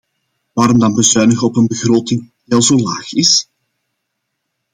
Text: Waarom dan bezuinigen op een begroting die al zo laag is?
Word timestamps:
Waarom 0.53 0.79
dan 0.79 0.95
bezuinigen 0.95 1.47
op 1.47 1.55
een 1.55 1.67
begroting 1.67 2.31
die 2.45 2.55
al 2.55 2.61
zo 2.61 2.75
laag 2.75 3.11
is? 3.13 3.49